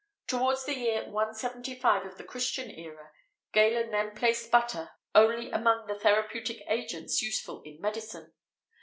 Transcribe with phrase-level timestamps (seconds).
[0.25, 3.11] [XVIII 30] Towards the year 175 of the Christian era,
[3.53, 8.33] Galen then placed butter only among the therapeutic agents useful in medicine.